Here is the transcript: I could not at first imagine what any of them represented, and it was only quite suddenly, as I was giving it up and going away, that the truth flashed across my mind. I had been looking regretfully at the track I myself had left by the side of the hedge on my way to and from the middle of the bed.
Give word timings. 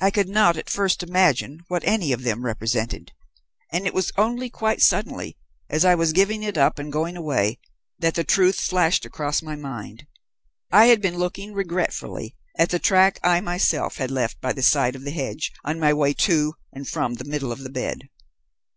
I 0.00 0.10
could 0.10 0.28
not 0.28 0.56
at 0.56 0.68
first 0.68 1.00
imagine 1.04 1.60
what 1.68 1.84
any 1.84 2.10
of 2.10 2.24
them 2.24 2.44
represented, 2.44 3.12
and 3.72 3.86
it 3.86 3.94
was 3.94 4.10
only 4.18 4.50
quite 4.50 4.82
suddenly, 4.82 5.36
as 5.68 5.84
I 5.84 5.94
was 5.94 6.12
giving 6.12 6.42
it 6.42 6.58
up 6.58 6.80
and 6.80 6.92
going 6.92 7.16
away, 7.16 7.60
that 7.96 8.16
the 8.16 8.24
truth 8.24 8.58
flashed 8.58 9.04
across 9.04 9.42
my 9.42 9.54
mind. 9.54 10.08
I 10.72 10.86
had 10.86 11.00
been 11.00 11.18
looking 11.18 11.52
regretfully 11.54 12.34
at 12.58 12.70
the 12.70 12.80
track 12.80 13.20
I 13.22 13.40
myself 13.40 13.98
had 13.98 14.10
left 14.10 14.40
by 14.40 14.52
the 14.52 14.62
side 14.64 14.96
of 14.96 15.04
the 15.04 15.12
hedge 15.12 15.52
on 15.64 15.78
my 15.78 15.92
way 15.92 16.14
to 16.14 16.54
and 16.72 16.88
from 16.88 17.14
the 17.14 17.24
middle 17.24 17.52
of 17.52 17.60
the 17.60 17.70
bed. 17.70 18.08